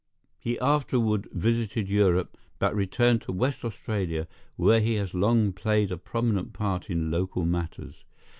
He 0.39 0.57
afterward 0.59 1.27
visited 1.31 1.87
Europe, 1.87 2.35
but 2.57 2.73
returned 2.75 3.21
to 3.21 3.31
West 3.31 3.63
Australia, 3.63 4.27
where 4.55 4.79
he 4.79 4.95
has 4.95 5.13
long 5.13 5.53
played 5.53 5.91
a 5.91 5.97
prominent 5.99 6.53
part 6.53 6.89
in 6.89 7.11
local 7.11 7.45
matters. 7.45 8.03